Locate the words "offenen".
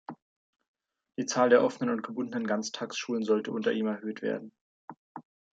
1.63-1.93